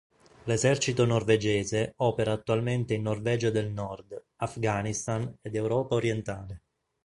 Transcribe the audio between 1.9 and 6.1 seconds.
opera attualmente in Norvegia del Nord, Afghanistan ed Europa